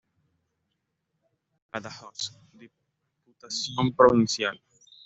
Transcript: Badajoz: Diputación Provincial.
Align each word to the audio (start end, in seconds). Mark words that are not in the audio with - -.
Badajoz: 1.71 2.33
Diputación 2.53 3.93
Provincial. 3.95 4.59